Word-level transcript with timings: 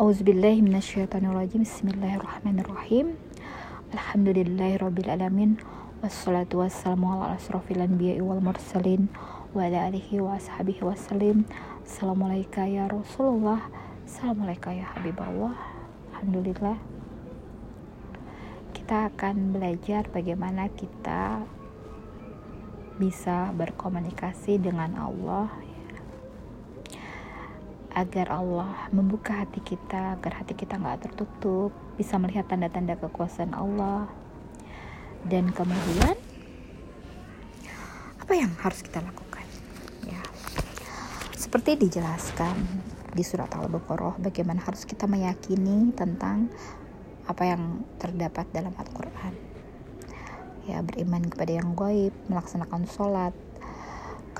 Auzubillahiminasyaitonirrajim 0.00 1.60
Bismillahirrahmanirrahim. 1.60 3.20
Alhamdulillahirrabbilalamin 3.92 5.60
Wassalatu 6.00 6.64
wassalamu 6.64 7.20
ala 7.20 7.36
asrafil 7.36 7.84
anbiya'i 7.84 8.24
wal 8.24 8.40
mursalin 8.40 9.12
Wa 9.52 9.68
ala 9.68 9.92
alihi 9.92 10.24
wa 10.24 10.40
ashabihi 10.40 10.80
wassalim. 10.88 11.44
Assalamualaikum 11.84 12.64
ya 12.64 12.88
Rasulullah. 12.88 13.68
Assalamualaikum 14.08 14.72
ya 14.72 14.88
Habibullah. 14.96 15.52
Alhamdulillah. 16.16 16.80
Kita 18.72 19.12
akan 19.12 19.52
belajar 19.52 20.08
bagaimana 20.08 20.72
kita 20.72 21.44
bisa 22.96 23.52
berkomunikasi 23.52 24.64
dengan 24.64 24.96
Allah 24.96 25.52
agar 27.90 28.30
Allah 28.30 28.86
membuka 28.94 29.42
hati 29.42 29.58
kita 29.58 30.14
agar 30.18 30.42
hati 30.42 30.54
kita 30.54 30.78
nggak 30.78 31.10
tertutup 31.10 31.74
bisa 31.98 32.16
melihat 32.22 32.46
tanda-tanda 32.46 32.94
kekuasaan 32.98 33.54
Allah. 33.54 34.06
Dan 35.26 35.52
kemudian 35.52 36.16
apa 38.16 38.32
yang 38.32 38.52
harus 38.62 38.80
kita 38.80 39.02
lakukan? 39.02 39.44
Ya 40.06 40.22
seperti 41.34 41.76
dijelaskan 41.76 42.56
di 43.10 43.26
surat 43.26 43.50
Al-Baqarah 43.50 44.22
bagaimana 44.22 44.62
harus 44.62 44.86
kita 44.86 45.10
meyakini 45.10 45.90
tentang 45.98 46.46
apa 47.26 47.42
yang 47.42 47.82
terdapat 47.98 48.46
dalam 48.54 48.72
Al-Quran. 48.78 49.34
Ya 50.70 50.78
beriman 50.86 51.26
kepada 51.26 51.58
yang 51.58 51.74
gaib 51.74 52.14
melaksanakan 52.30 52.86
sholat 52.86 53.34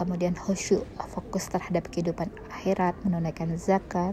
kemudian 0.01 0.33
khusyuk 0.39 0.87
fokus 1.11 1.51
terhadap 1.51 1.91
kehidupan 1.91 2.31
akhirat 2.61 2.93
menunaikan 3.09 3.57
zakat 3.57 4.13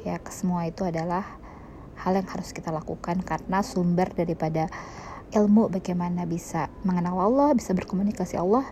ya 0.00 0.16
semua 0.32 0.64
itu 0.64 0.88
adalah 0.88 1.36
hal 2.00 2.16
yang 2.16 2.24
harus 2.24 2.56
kita 2.56 2.72
lakukan 2.72 3.20
karena 3.20 3.60
sumber 3.60 4.08
daripada 4.16 4.72
ilmu 5.36 5.68
bagaimana 5.68 6.24
bisa 6.24 6.72
mengenal 6.80 7.20
Allah 7.20 7.52
bisa 7.52 7.76
berkomunikasi 7.76 8.40
Allah 8.40 8.64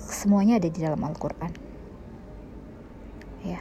semuanya 0.00 0.56
ada 0.56 0.72
di 0.72 0.80
dalam 0.80 0.96
Al-Quran. 0.96 1.52
Ya. 3.44 3.60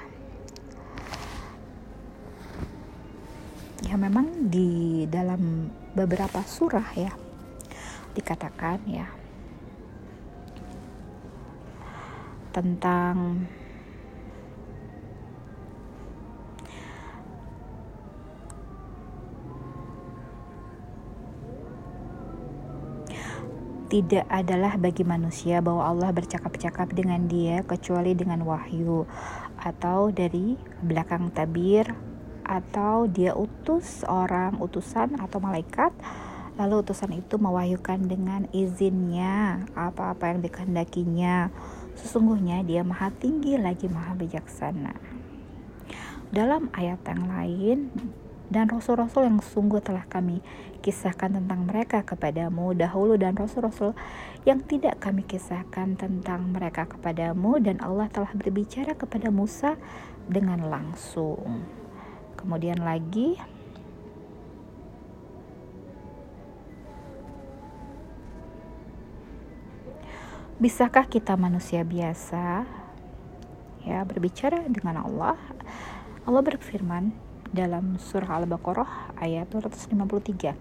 Ya 3.84 3.96
memang 4.00 4.48
di 4.48 5.04
dalam 5.12 5.68
beberapa 5.92 6.40
surah 6.48 6.96
ya 6.96 7.12
dikatakan 8.16 8.88
ya 8.88 9.12
tentang 12.56 13.46
tidak 23.88 24.28
adalah 24.28 24.76
bagi 24.76 25.08
manusia 25.08 25.64
bahwa 25.64 25.88
Allah 25.88 26.12
bercakap-cakap 26.12 26.92
dengan 26.92 27.26
dia 27.26 27.64
kecuali 27.64 28.14
dengan 28.14 28.44
wahyu 28.44 29.08
atau 29.58 30.12
dari 30.12 30.60
belakang 30.84 31.32
tabir 31.32 31.88
atau 32.48 33.08
dia 33.08 33.36
utus 33.36 34.04
orang 34.08 34.60
utusan 34.60 35.20
atau 35.20 35.40
malaikat 35.40 35.92
lalu 36.56 36.84
utusan 36.84 37.16
itu 37.16 37.36
mewahyukan 37.40 38.00
dengan 38.08 38.48
izinnya 38.52 39.66
apa-apa 39.76 40.36
yang 40.36 40.40
dikehendakinya 40.44 41.52
Sesungguhnya 41.98 42.62
dia 42.62 42.86
maha 42.86 43.10
tinggi 43.10 43.58
lagi 43.58 43.90
maha 43.90 44.14
bijaksana. 44.14 44.94
Dalam 46.30 46.70
ayat 46.78 47.02
yang 47.10 47.26
lain, 47.26 47.78
dan 48.48 48.72
rasul-rasul 48.72 49.28
yang 49.28 49.44
sungguh 49.44 49.84
telah 49.84 50.08
kami 50.08 50.40
kisahkan 50.80 51.36
tentang 51.36 51.68
mereka 51.68 52.04
kepadamu 52.08 52.72
dahulu 52.72 53.20
dan 53.20 53.36
rasul-rasul 53.36 53.92
yang 54.48 54.64
tidak 54.64 55.04
kami 55.04 55.28
kisahkan 55.28 56.00
tentang 56.00 56.56
mereka 56.56 56.88
kepadamu 56.88 57.60
dan 57.60 57.84
Allah 57.84 58.08
telah 58.08 58.32
berbicara 58.32 58.96
kepada 58.96 59.28
Musa 59.28 59.76
dengan 60.32 60.64
langsung. 60.64 61.68
Kemudian 62.40 62.80
lagi 62.80 63.36
Bisakah 70.58 71.06
kita 71.06 71.38
manusia 71.38 71.86
biasa 71.86 72.66
ya 73.86 74.02
berbicara 74.02 74.66
dengan 74.66 75.06
Allah? 75.06 75.38
Allah 76.26 76.42
berfirman 76.42 77.27
dalam 77.52 78.00
surah 78.00 78.44
Al-Baqarah 78.44 79.18
ayat 79.20 79.52
253. 79.52 80.56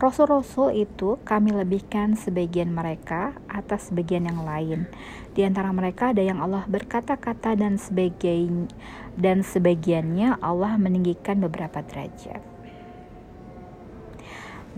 Rasul-rasul 0.00 0.80
itu 0.80 1.20
kami 1.26 1.52
lebihkan 1.52 2.16
sebagian 2.16 2.72
mereka 2.72 3.36
atas 3.46 3.92
sebagian 3.92 4.28
yang 4.28 4.40
lain. 4.42 4.88
Di 5.36 5.44
antara 5.44 5.70
mereka 5.70 6.10
ada 6.10 6.24
yang 6.24 6.40
Allah 6.40 6.64
berkata-kata 6.66 7.54
dan 7.54 7.76
sebagian 7.76 8.68
dan 9.14 9.44
sebagiannya 9.44 10.40
Allah 10.40 10.80
meninggikan 10.80 11.38
beberapa 11.40 11.84
derajat. 11.84 12.40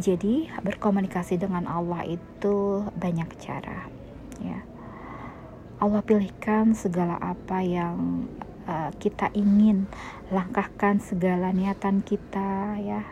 Jadi 0.00 0.48
berkomunikasi 0.64 1.36
dengan 1.36 1.69
Allah 1.69 2.03
itu 2.09 2.88
banyak 2.97 3.28
cara 3.36 3.92
ya 4.42 4.60
Allah 5.82 6.03
pilihkan 6.03 6.78
segala 6.78 7.19
apa 7.19 7.59
yang 7.62 8.26
uh, 8.67 8.91
kita 8.99 9.31
ingin 9.34 9.87
langkahkan 10.31 10.99
segala 11.03 11.50
niatan 11.50 12.03
kita 12.03 12.78
ya 12.81 13.03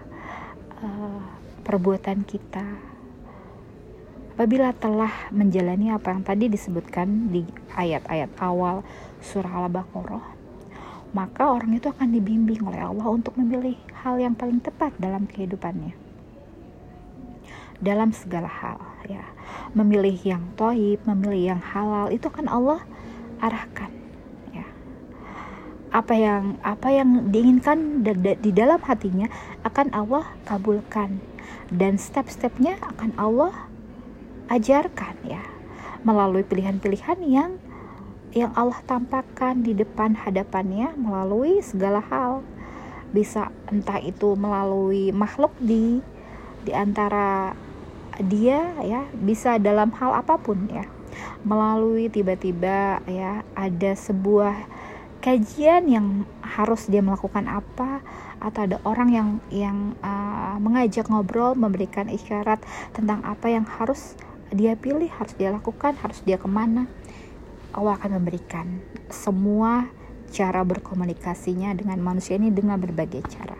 uh, 0.83 1.23
perbuatan 1.63 2.25
kita. 2.25 2.65
Apabila 4.35 4.73
telah 4.73 5.29
menjalani 5.29 5.93
apa 5.93 6.17
yang 6.17 6.25
tadi 6.25 6.49
disebutkan 6.49 7.29
di 7.29 7.45
ayat-ayat 7.77 8.33
awal 8.41 8.81
surah 9.21 9.69
Al-Baqarah 9.69 10.41
maka 11.11 11.51
orang 11.51 11.75
itu 11.75 11.91
akan 11.91 12.15
dibimbing 12.15 12.63
oleh 12.63 12.87
Allah 12.87 13.07
untuk 13.11 13.35
memilih 13.35 13.75
hal 14.07 14.23
yang 14.23 14.39
paling 14.39 14.63
tepat 14.63 14.95
dalam 14.95 15.27
kehidupannya. 15.27 15.99
Dalam 17.83 18.15
segala 18.15 18.47
hal 18.47 18.79
ya. 19.11 19.25
Memilih 19.75 20.15
yang 20.23 20.55
toib 20.55 21.03
memilih 21.03 21.55
yang 21.57 21.63
halal 21.63 22.15
itu 22.15 22.31
kan 22.31 22.47
Allah 22.47 22.87
arahkan 23.43 24.00
apa 25.91 26.15
yang 26.15 26.55
apa 26.63 26.95
yang 26.95 27.35
diinginkan 27.35 28.07
di 28.39 28.51
dalam 28.55 28.79
hatinya 28.83 29.27
akan 29.67 29.91
Allah 29.91 30.27
kabulkan. 30.47 31.19
Dan 31.71 31.99
step-stepnya 31.99 32.79
akan 32.83 33.15
Allah 33.19 33.71
ajarkan 34.51 35.15
ya. 35.27 35.43
Melalui 36.03 36.43
pilihan-pilihan 36.43 37.19
yang 37.27 37.51
yang 38.31 38.55
Allah 38.55 38.79
tampakkan 38.87 39.67
di 39.67 39.75
depan 39.75 40.15
hadapannya 40.15 40.95
melalui 40.95 41.63
segala 41.63 42.03
hal. 42.03 42.47
Bisa 43.11 43.51
entah 43.71 43.99
itu 43.99 44.39
melalui 44.39 45.11
makhluk 45.11 45.51
di 45.59 45.99
di 46.63 46.71
antara 46.75 47.59
dia 48.23 48.79
ya. 48.87 49.07
Bisa 49.15 49.59
dalam 49.59 49.91
hal 49.99 50.15
apa 50.23 50.39
pun 50.39 50.71
ya. 50.71 50.87
Melalui 51.43 52.07
tiba-tiba 52.07 53.03
ya 53.11 53.43
ada 53.59 53.93
sebuah 53.99 54.55
kajian 55.21 55.89
yang 55.89 56.07
harus 56.41 56.89
dia 56.89 57.05
melakukan 57.05 57.45
apa 57.47 58.01
atau 58.41 58.61
ada 58.65 58.81
orang 58.89 59.09
yang 59.13 59.29
yang 59.53 59.79
uh, 60.01 60.57
mengajak 60.57 61.07
ngobrol 61.13 61.53
memberikan 61.53 62.09
isyarat 62.09 62.61
tentang 62.97 63.21
apa 63.29 63.53
yang 63.53 63.69
harus 63.69 64.17
dia 64.51 64.75
pilih 64.75 65.13
harus 65.13 65.37
dia 65.37 65.53
lakukan 65.53 65.95
harus 66.01 66.25
dia 66.25 66.41
ke 66.41 66.49
mana 66.49 66.89
Allah 67.71 67.95
akan 67.95 68.19
memberikan 68.19 68.83
semua 69.15 69.87
cara 70.31 70.63
berkomunikasinya 70.63 71.75
dengan 71.75 71.99
manusia 72.03 72.39
ini 72.39 72.51
dengan 72.51 72.79
berbagai 72.79 73.23
cara. 73.31 73.59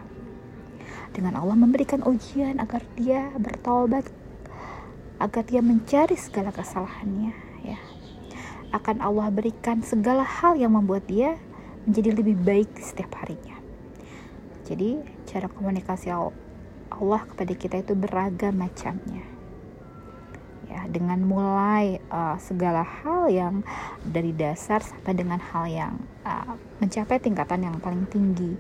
Dengan 1.11 1.43
Allah 1.43 1.59
memberikan 1.59 2.07
ujian 2.07 2.63
agar 2.63 2.87
dia 2.95 3.35
bertobat 3.35 4.07
agar 5.19 5.43
dia 5.47 5.63
mencari 5.63 6.15
segala 6.15 6.55
kesalahannya 6.55 7.35
ya. 7.67 7.79
Akan 8.71 9.03
Allah 9.03 9.31
berikan 9.35 9.83
segala 9.83 10.23
hal 10.23 10.55
yang 10.55 10.79
membuat 10.79 11.07
dia 11.11 11.35
menjadi 11.91 12.15
lebih 12.15 12.39
baik 12.39 12.71
setiap 12.79 13.19
harinya. 13.19 13.59
Jadi 14.63 15.03
cara 15.27 15.51
komunikasi 15.51 16.15
Allah 16.15 17.23
kepada 17.27 17.53
kita 17.59 17.83
itu 17.83 17.99
beragam 17.99 18.55
macamnya. 18.55 19.27
Ya 20.71 20.87
dengan 20.87 21.19
mulai 21.27 21.99
uh, 22.15 22.39
segala 22.39 22.87
hal 22.87 23.27
yang 23.27 23.55
dari 24.07 24.31
dasar 24.31 24.79
sampai 24.87 25.19
dengan 25.19 25.43
hal 25.43 25.67
yang 25.67 25.99
uh, 26.23 26.55
mencapai 26.79 27.19
tingkatan 27.19 27.67
yang 27.67 27.83
paling 27.83 28.07
tinggi 28.07 28.55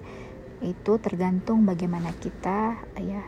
itu 0.58 0.92
tergantung 0.98 1.62
bagaimana 1.62 2.10
kita 2.18 2.82
ya 2.98 3.22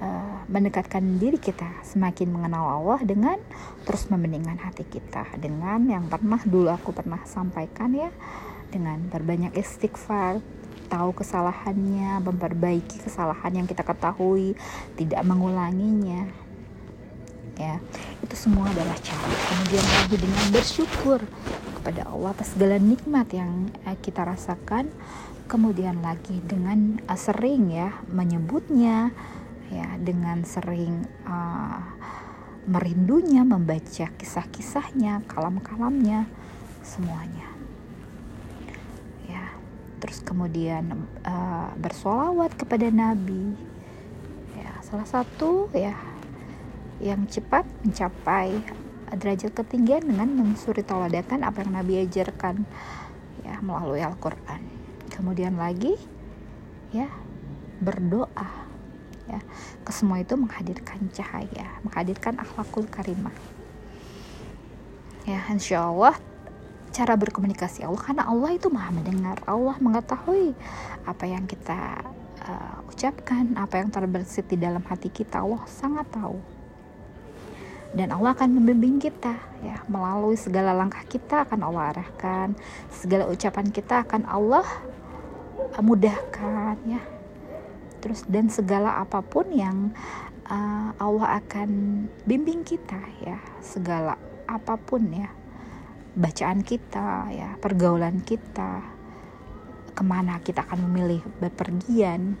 uh, 0.00 0.40
mendekatkan 0.48 1.20
diri 1.20 1.36
kita 1.36 1.84
semakin 1.84 2.32
mengenal 2.32 2.80
Allah 2.80 3.04
dengan 3.04 3.36
terus 3.84 4.08
membeningkan 4.08 4.56
hati 4.56 4.88
kita. 4.88 5.28
Dengan 5.36 5.84
yang 5.84 6.08
pernah 6.08 6.40
dulu 6.40 6.72
aku 6.72 6.96
pernah 6.96 7.20
sampaikan 7.28 7.92
ya 7.92 8.08
dengan 8.70 9.00
berbanyak 9.10 9.54
istighfar 9.56 10.42
tahu 10.86 11.10
kesalahannya, 11.18 12.22
memperbaiki 12.22 13.02
kesalahan 13.02 13.52
yang 13.52 13.66
kita 13.66 13.82
ketahui, 13.82 14.54
tidak 14.94 15.20
mengulanginya. 15.26 16.30
Ya, 17.56 17.80
itu 18.20 18.36
semua 18.36 18.68
adalah 18.68 18.94
cara. 19.00 19.26
Kemudian 19.26 19.84
lagi 19.84 20.16
dengan 20.20 20.44
bersyukur 20.52 21.20
kepada 21.80 22.04
Allah 22.04 22.36
atas 22.36 22.52
segala 22.52 22.76
nikmat 22.76 23.26
yang 23.32 23.72
eh, 23.88 23.96
kita 23.98 24.22
rasakan. 24.22 24.92
Kemudian 25.46 26.02
lagi 26.02 26.42
dengan 26.42 26.98
uh, 27.06 27.14
sering 27.14 27.70
ya 27.70 27.94
menyebutnya, 28.10 29.14
ya 29.70 29.94
dengan 29.94 30.42
sering 30.42 31.06
uh, 31.22 31.86
merindunya, 32.66 33.46
membaca 33.46 34.10
kisah-kisahnya, 34.10 35.22
kalam-kalamnya, 35.30 36.26
semuanya 36.82 37.55
terus 39.96 40.20
kemudian 40.20 41.08
uh, 41.24 41.72
bersolawat 41.80 42.52
kepada 42.54 42.92
Nabi 42.92 43.56
ya 44.56 44.70
salah 44.84 45.08
satu 45.08 45.72
ya 45.72 45.96
yang 47.00 47.28
cepat 47.28 47.68
mencapai 47.84 48.56
derajat 49.14 49.54
ketinggian 49.54 50.02
dengan 50.02 50.26
mensuri 50.32 50.82
tauladan 50.82 51.46
apa 51.46 51.62
yang 51.62 51.78
Nabi 51.78 52.02
ajarkan 52.08 52.66
ya 53.46 53.62
melalui 53.62 54.02
Al-Qur'an. 54.02 54.58
Kemudian 55.12 55.54
lagi 55.54 55.94
ya 56.90 57.06
berdoa 57.78 58.66
ya 59.26 59.38
ke 59.86 59.90
semua 59.94 60.22
itu 60.22 60.34
menghadirkan 60.34 61.12
cahaya, 61.14 61.78
menghadirkan 61.86 62.40
akhlakul 62.42 62.86
karimah. 62.90 63.34
Ya, 65.26 65.42
insya 65.50 65.90
Allah 65.90 66.14
cara 66.96 67.12
berkomunikasi 67.12 67.84
Allah 67.84 68.00
karena 68.00 68.24
Allah 68.24 68.56
itu 68.56 68.72
maha 68.72 68.88
mendengar. 68.88 69.36
Allah 69.44 69.76
mengetahui 69.76 70.56
apa 71.04 71.24
yang 71.28 71.44
kita 71.44 72.00
uh, 72.40 72.80
ucapkan 72.88 73.52
apa 73.60 73.84
yang 73.84 73.92
terbersit 73.92 74.48
di 74.48 74.56
dalam 74.56 74.80
hati 74.80 75.12
kita. 75.12 75.44
Allah 75.44 75.60
sangat 75.68 76.08
tahu. 76.08 76.40
Dan 77.92 78.16
Allah 78.16 78.32
akan 78.32 78.48
membimbing 78.56 78.96
kita 78.96 79.36
ya. 79.60 79.84
Melalui 79.92 80.40
segala 80.40 80.72
langkah 80.72 81.04
kita 81.04 81.44
akan 81.44 81.68
Allah 81.68 81.92
arahkan. 81.92 82.56
Segala 82.88 83.28
ucapan 83.28 83.68
kita 83.68 84.00
akan 84.08 84.24
Allah 84.24 84.64
mudahkan 85.76 86.80
ya. 86.88 87.04
Terus 88.00 88.24
dan 88.24 88.48
segala 88.48 89.04
apa 89.04 89.20
pun 89.20 89.52
yang 89.52 89.92
uh, 90.48 90.96
Allah 90.96 91.44
akan 91.44 91.68
bimbing 92.24 92.64
kita 92.64 93.04
ya. 93.20 93.36
Segala 93.60 94.16
apa 94.48 94.80
pun 94.80 95.04
ya 95.12 95.28
bacaan 96.16 96.64
kita 96.64 97.28
ya 97.28 97.60
pergaulan 97.60 98.24
kita 98.24 98.80
ke 99.92 100.02
mana 100.04 100.40
kita 100.40 100.64
akan 100.64 100.88
memilih 100.88 101.20
berpergian 101.40 102.40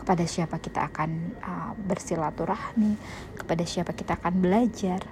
kepada 0.00 0.24
siapa 0.24 0.56
kita 0.56 0.88
akan 0.88 1.36
uh, 1.44 1.72
bersilaturahmi 1.84 2.96
kepada 3.36 3.64
siapa 3.68 3.92
kita 3.92 4.16
akan 4.16 4.40
belajar 4.40 5.04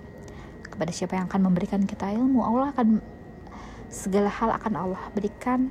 kepada 0.65 0.93
siapa 0.93 1.17
yang 1.17 1.29
akan 1.29 1.53
memberikan 1.53 1.85
kita 1.85 2.13
ilmu. 2.13 2.45
Allah 2.45 2.73
akan 2.73 3.01
segala 3.89 4.29
hal 4.29 4.57
akan 4.57 4.73
Allah 4.77 5.05
berikan 5.13 5.69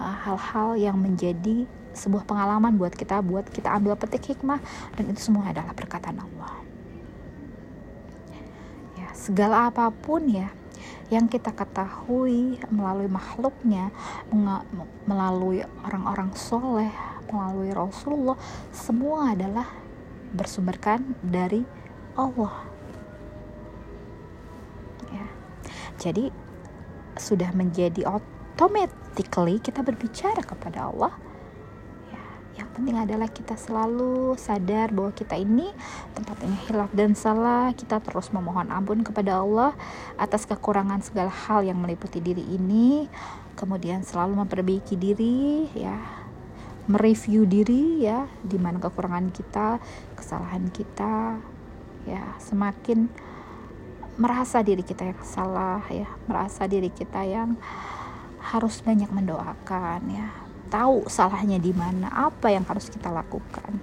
uh, 0.00 0.16
hal-hal 0.24 0.76
uh, 0.76 0.80
yang 0.80 0.96
menjadi 0.96 1.68
sebuah 1.96 2.28
pengalaman 2.28 2.76
buat 2.76 2.94
kita 2.94 3.20
buat 3.24 3.48
kita 3.50 3.74
ambil 3.74 3.98
petik 3.98 4.36
hikmah 4.36 4.60
dan 4.94 5.04
itu 5.10 5.18
semua 5.18 5.50
adalah 5.50 5.74
perkataan 5.74 6.20
Allah 6.22 6.67
segala 9.18 9.66
apa 9.66 9.90
pun 9.90 10.30
ya 10.30 10.54
yang 11.08 11.24
kita 11.26 11.56
ketahui 11.56 12.60
melalui 12.68 13.08
makhluknya, 13.08 13.88
melalui 15.08 15.64
orang-orang 15.88 16.36
soleh, 16.36 16.92
melalui 17.32 17.72
Rasulullah, 17.72 18.36
semua 18.76 19.32
adalah 19.32 19.72
bersumberkan 20.36 21.16
dari 21.24 21.64
Allah. 22.12 22.68
Ya. 25.08 25.26
Jadi 25.96 26.28
sudah 27.16 27.56
menjadi 27.56 28.04
automatically 28.04 29.64
kita 29.64 29.80
berbicara 29.80 30.44
kepada 30.44 30.92
Allah 30.92 31.27
penting 32.78 32.94
adalah 32.94 33.26
kita 33.26 33.58
selalu 33.58 34.38
sadar 34.38 34.94
bahwa 34.94 35.10
kita 35.10 35.34
ini 35.34 35.66
tempatnya 36.14 36.54
hilaf 36.70 36.94
dan 36.94 37.18
salah. 37.18 37.74
Kita 37.74 37.98
terus 37.98 38.30
memohon 38.30 38.70
ampun 38.70 39.02
kepada 39.02 39.42
Allah 39.42 39.74
atas 40.14 40.46
kekurangan 40.46 41.02
segala 41.02 41.26
hal 41.26 41.66
yang 41.66 41.74
meliputi 41.74 42.22
diri 42.22 42.46
ini. 42.46 43.10
Kemudian 43.58 44.06
selalu 44.06 44.46
memperbaiki 44.46 44.94
diri 44.94 45.66
ya. 45.74 45.98
Mereview 46.86 47.50
diri 47.50 48.06
ya 48.06 48.30
di 48.46 48.56
mana 48.62 48.78
kekurangan 48.78 49.34
kita 49.34 49.82
kesalahan 50.14 50.70
kita 50.70 51.34
ya. 52.06 52.38
Semakin 52.38 53.10
merasa 54.22 54.62
diri 54.62 54.86
kita 54.86 55.02
yang 55.02 55.18
salah 55.26 55.82
ya. 55.90 56.06
Merasa 56.30 56.70
diri 56.70 56.94
kita 56.94 57.26
yang 57.26 57.58
harus 58.38 58.78
banyak 58.86 59.10
mendoakan 59.10 60.00
ya 60.14 60.47
tahu 60.68 61.08
salahnya 61.08 61.56
di 61.56 61.72
mana, 61.72 62.12
apa 62.12 62.52
yang 62.52 62.62
harus 62.68 62.92
kita 62.92 63.08
lakukan. 63.08 63.80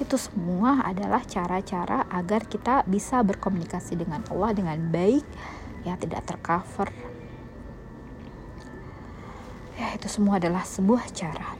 Itu 0.00 0.16
semua 0.16 0.82
adalah 0.82 1.22
cara-cara 1.22 2.08
agar 2.08 2.48
kita 2.48 2.82
bisa 2.88 3.20
berkomunikasi 3.20 3.94
dengan 3.94 4.24
Allah 4.32 4.50
dengan 4.56 4.80
baik, 4.88 5.22
ya 5.84 5.94
tidak 6.00 6.24
tercover. 6.24 6.88
Ya, 9.76 9.94
itu 9.94 10.08
semua 10.08 10.40
adalah 10.40 10.64
sebuah 10.64 11.06
cara. 11.12 11.54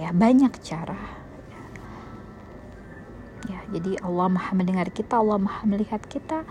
Ya, 0.00 0.10
banyak 0.10 0.56
cara. 0.64 0.98
Ya, 3.46 3.60
jadi 3.70 4.00
Allah 4.00 4.28
Maha 4.32 4.52
mendengar 4.56 4.88
kita, 4.88 5.20
Allah 5.20 5.38
Maha 5.38 5.68
melihat 5.68 6.00
kita 6.08 6.48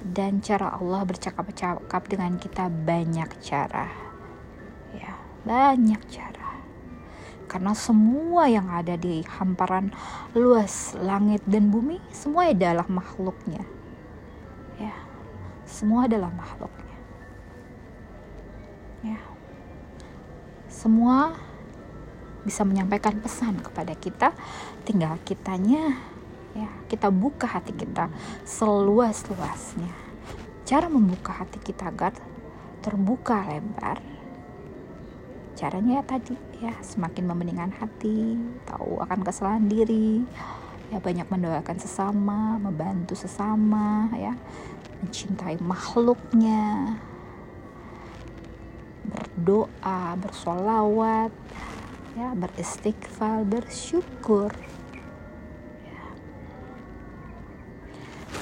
dan 0.00 0.40
cara 0.44 0.76
Allah 0.76 1.04
bercakap-cakap 1.04 2.02
dengan 2.08 2.40
kita 2.40 2.72
banyak 2.72 3.28
cara 3.44 4.09
banyak 5.44 6.00
cara. 6.10 6.60
Karena 7.50 7.74
semua 7.74 8.46
yang 8.46 8.70
ada 8.70 8.94
di 8.94 9.26
hamparan 9.26 9.90
luas 10.38 10.94
langit 10.94 11.42
dan 11.50 11.66
bumi, 11.66 11.98
semua 12.14 12.54
adalah 12.54 12.86
makhluknya. 12.86 13.66
Ya, 14.78 14.94
semua 15.66 16.06
adalah 16.06 16.30
makhluknya. 16.30 16.98
Ya. 19.02 19.18
Semua 20.70 21.34
bisa 22.46 22.62
menyampaikan 22.62 23.18
pesan 23.18 23.58
kepada 23.60 23.98
kita, 23.98 24.32
tinggal 24.86 25.18
kitanya 25.26 25.98
ya, 26.54 26.70
kita 26.86 27.10
buka 27.10 27.46
hati 27.46 27.74
kita 27.74 28.08
seluas-luasnya. 28.46 29.92
Cara 30.64 30.86
membuka 30.86 31.34
hati 31.34 31.58
kita 31.58 31.90
agar 31.90 32.14
terbuka 32.80 33.42
lebar 33.50 34.00
caranya 35.60 36.00
ya 36.00 36.04
tadi 36.08 36.34
ya 36.64 36.72
semakin 36.80 37.28
membeningkan 37.28 37.68
hati 37.76 38.40
tahu 38.64 38.96
akan 39.04 39.20
kesalahan 39.20 39.68
diri 39.68 40.24
ya 40.88 40.96
banyak 40.96 41.28
mendoakan 41.28 41.76
sesama 41.76 42.56
membantu 42.56 43.12
sesama 43.12 44.08
ya 44.16 44.32
mencintai 45.04 45.60
makhluknya 45.60 46.96
berdoa 49.04 50.16
bersolawat 50.16 51.28
ya 52.16 52.32
beristighfar 52.32 53.44
bersyukur 53.44 54.48
ya. 55.84 56.04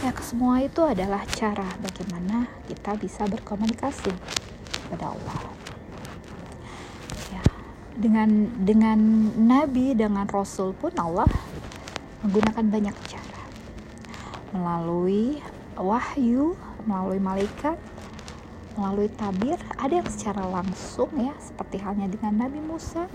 ya 0.07 0.11
semua 0.23 0.63
itu 0.63 0.87
adalah 0.87 1.27
cara 1.35 1.67
bagaimana 1.83 2.47
kita 2.71 2.95
bisa 2.95 3.27
berkomunikasi 3.27 4.15
kepada 4.87 5.11
Allah 5.19 5.58
dengan 7.99 8.31
dengan 8.63 8.99
nabi 9.35 9.91
dengan 9.99 10.31
rasul 10.31 10.71
pun 10.79 10.95
Allah 10.95 11.27
menggunakan 12.23 12.65
banyak 12.71 12.97
cara. 13.11 13.43
Melalui 14.55 15.43
wahyu 15.75 16.55
melalui 16.87 17.19
malaikat 17.19 17.77
melalui 18.79 19.11
tabir 19.11 19.59
ada 19.75 19.91
yang 19.91 20.07
secara 20.07 20.47
langsung 20.47 21.11
ya 21.19 21.35
seperti 21.43 21.83
halnya 21.83 22.07
dengan 22.07 22.47
Nabi 22.47 22.63
Musa 22.63 23.11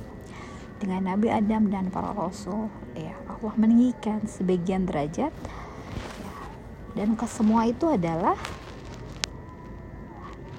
dengan 0.83 1.15
Nabi 1.15 1.31
Adam 1.31 1.71
dan 1.71 1.87
para 1.87 2.11
rasul. 2.11 2.67
Ya 2.91 3.15
Allah 3.23 3.55
meninggikan 3.55 4.27
sebagian 4.27 4.83
derajat. 4.83 5.31
Ya, 6.19 6.35
dan 6.99 7.15
ke 7.15 7.23
semua 7.31 7.63
itu 7.71 7.87
adalah 7.87 8.35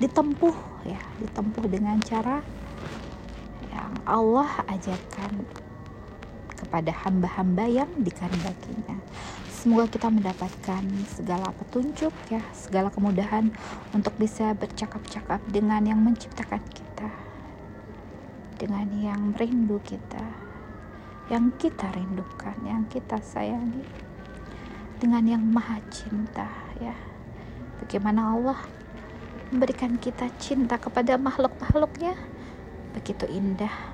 ditempuh 0.00 0.56
ya 0.88 0.98
ditempuh 1.22 1.64
dengan 1.68 2.00
cara 2.02 2.40
Allah 4.04 4.64
ajarkan 4.68 5.44
kepada 6.54 6.92
hamba-hamba 7.04 7.64
yang 7.68 7.90
dikehendakinya. 8.00 9.00
Semoga 9.48 9.88
kita 9.88 10.12
mendapatkan 10.12 10.84
segala 11.08 11.48
petunjuk 11.56 12.12
ya, 12.28 12.44
segala 12.52 12.92
kemudahan 12.92 13.48
untuk 13.96 14.12
bisa 14.20 14.52
bercakap-cakap 14.52 15.40
dengan 15.48 15.84
yang 15.88 16.00
menciptakan 16.04 16.60
kita. 16.68 16.84
dengan 18.54 18.86
yang 18.96 19.34
rindu 19.34 19.82
kita 19.82 20.24
yang 21.32 21.52
kita 21.56 21.88
rindukan 21.92 22.54
yang 22.64 22.84
kita 22.88 23.16
sayangi 23.20 23.84
dengan 25.00 25.24
yang 25.24 25.42
maha 25.44 25.80
cinta 25.88 26.48
ya 26.78 26.94
bagaimana 27.80 28.36
Allah 28.36 28.60
memberikan 29.50 29.96
kita 29.98 30.28
cinta 30.36 30.76
kepada 30.76 31.16
makhluk-makhluknya 31.16 32.16
begitu 32.94 33.26
indah 33.26 33.93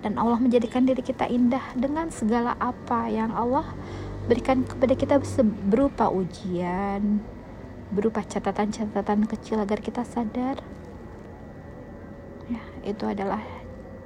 dan 0.00 0.16
Allah 0.16 0.40
menjadikan 0.40 0.88
diri 0.88 1.04
kita 1.04 1.28
indah 1.28 1.62
dengan 1.76 2.08
segala 2.08 2.56
apa 2.56 3.08
yang 3.08 3.32
Allah 3.36 3.68
berikan 4.28 4.64
kepada 4.64 4.94
kita 4.96 5.16
berupa 5.68 6.08
ujian 6.08 7.20
berupa 7.90 8.22
catatan-catatan 8.22 9.26
kecil 9.26 9.58
agar 9.58 9.82
kita 9.82 10.06
sadar. 10.06 10.62
Ya 12.46 12.62
itu 12.86 13.02
adalah 13.06 13.42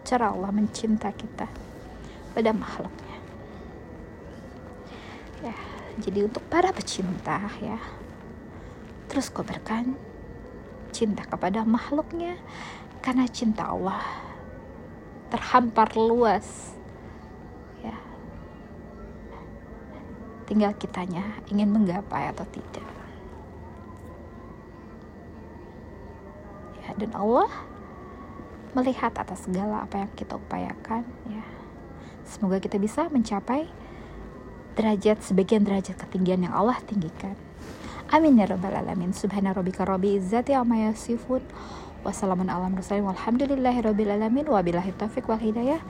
cara 0.04 0.32
Allah 0.32 0.52
mencinta 0.52 1.12
kita 1.12 1.48
pada 2.32 2.50
makhluknya. 2.56 3.18
Ya 5.44 5.56
jadi 6.00 6.26
untuk 6.26 6.42
para 6.48 6.72
pecinta 6.72 7.38
ya 7.60 7.78
terus 9.06 9.30
kobarkan 9.30 9.94
cinta 10.90 11.22
kepada 11.22 11.62
makhluknya 11.62 12.40
karena 12.98 13.28
cinta 13.30 13.68
Allah 13.68 14.23
terhampar 15.34 15.90
luas. 15.98 16.78
Ya. 17.82 17.98
Tinggal 20.46 20.78
kitanya 20.78 21.42
ingin 21.50 21.74
menggapai 21.74 22.30
atau 22.30 22.46
tidak. 22.54 22.86
Ya 26.86 26.94
dan 26.94 27.10
Allah 27.18 27.50
melihat 28.78 29.10
atas 29.18 29.42
segala 29.42 29.82
apa 29.82 30.06
yang 30.06 30.10
kita 30.14 30.38
upayakan 30.38 31.02
ya. 31.26 31.42
Semoga 32.22 32.62
kita 32.62 32.78
bisa 32.78 33.10
mencapai 33.10 33.66
derajat 34.78 35.18
sebagian 35.26 35.66
derajat 35.66 35.98
ketinggian 35.98 36.46
yang 36.46 36.54
Allah 36.54 36.78
tinggikan. 36.86 37.34
Amin 38.14 38.38
ya 38.38 38.46
rabbal 38.46 38.70
alamin. 38.70 39.10
Subhana 39.10 39.50
rabbika 39.50 39.82
Wassalamualaikum 42.04 42.84
wal 45.24 45.40
hidayah. 45.40 45.80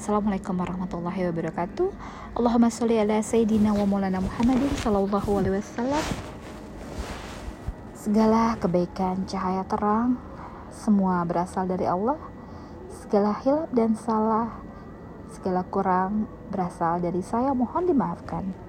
Assalamualaikum 0.00 0.56
warahmatullahi 0.56 1.28
wabarakatuh. 1.28 1.92
Allahumma 2.40 2.72
sholli 2.72 2.96
ala 2.96 3.20
sayyidina 3.20 3.76
wa 3.76 3.84
maulana 3.84 4.16
Muhammadin 4.16 4.72
sallallahu 4.80 5.28
alaihi 5.28 5.60
wasallam. 5.60 6.00
Segala 7.92 8.56
kebaikan 8.56 9.28
cahaya 9.28 9.60
terang 9.68 10.16
semua 10.72 11.20
berasal 11.28 11.68
dari 11.68 11.84
Allah. 11.84 12.16
Segala 12.88 13.36
hilap 13.44 13.68
dan 13.76 13.92
salah, 13.92 14.64
segala 15.36 15.68
kurang 15.68 16.32
berasal 16.48 16.96
dari 17.04 17.20
saya 17.20 17.52
mohon 17.52 17.84
dimaafkan. 17.84 18.67